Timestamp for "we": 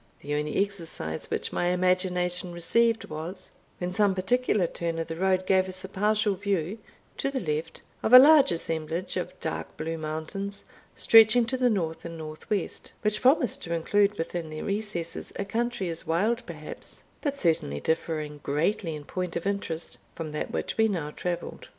20.79-20.87